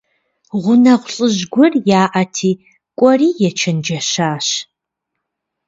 Гъунэгъу 0.63 1.09
лӀыжь 1.13 1.43
гуэр 1.51 1.73
яӀэти, 2.01 2.51
кӀуэри 2.97 3.29
ечэнджэщащ. 3.47 4.47